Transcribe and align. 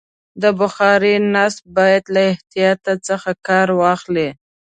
د 0.41 0.43
بخارۍ 0.59 1.15
نصب 1.33 1.63
باید 1.77 2.03
له 2.13 2.21
احتیاطه 2.31 2.93
کار 3.47 3.67
واخلي. 3.81 4.29